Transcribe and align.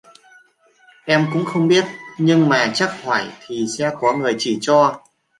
Em 1.05 1.29
cũng 1.33 1.45
không 1.45 1.67
biết 1.67 1.85
nhưng 2.19 2.49
mà 2.49 2.71
chắc 2.73 3.03
hỏi 3.03 3.31
thì 3.47 3.65
sẽ 3.77 3.91
có 3.99 4.13
người 4.17 4.35
chỉ 4.39 4.57
cho 4.61 5.01